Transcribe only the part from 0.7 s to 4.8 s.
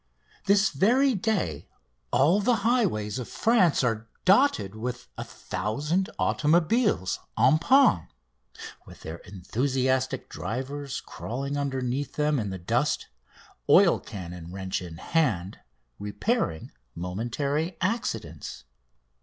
very day all the highways of France are dotted